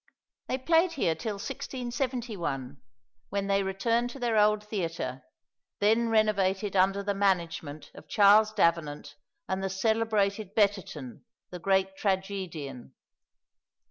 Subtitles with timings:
[0.47, 2.81] They played here till 1671,
[3.29, 5.21] when they returned to their old theatre,
[5.77, 9.15] then renovated under the management of Charles Davenant
[9.47, 12.95] and the celebrated Betterton, the great tragedian.